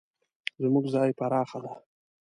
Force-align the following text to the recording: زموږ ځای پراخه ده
زموږ 0.63 0.85
ځای 0.93 1.09
پراخه 1.19 1.59
ده 1.63 1.71